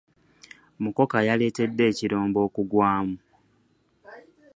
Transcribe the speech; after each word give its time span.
Mukoka 0.81 1.17
yaletedde 1.27 1.83
ekirombe 1.91 2.39
okugwamu. 2.47 3.15